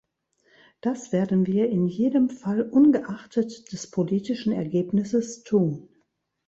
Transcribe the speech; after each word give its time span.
Das 0.81 1.11
werden 1.11 1.45
wir 1.45 1.69
in 1.69 1.85
jedem 1.85 2.31
Fall 2.31 2.63
ungeachtet 2.63 3.71
des 3.71 3.85
politischen 3.91 4.51
Ergebnisses 4.51 5.43
tun. 5.43 5.89